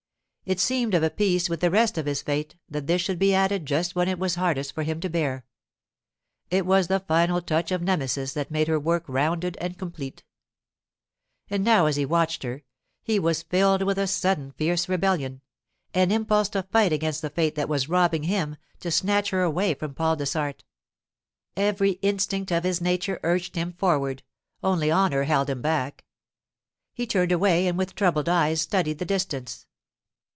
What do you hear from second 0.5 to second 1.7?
seemed of a piece with